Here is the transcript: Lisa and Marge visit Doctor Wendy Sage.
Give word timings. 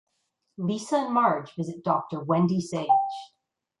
Lisa 0.57 0.97
and 0.97 1.13
Marge 1.13 1.53
visit 1.53 1.83
Doctor 1.83 2.23
Wendy 2.23 2.59
Sage. 2.59 2.89